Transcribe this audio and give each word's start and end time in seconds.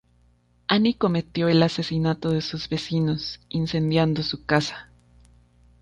Annie 0.67 0.95
cometió 0.95 1.47
el 1.47 1.61
asesinato 1.61 2.31
de 2.31 2.41
sus 2.41 2.69
vecinos 2.69 3.39
incendiando 3.49 4.23
su 4.23 4.43
casa. 4.45 4.89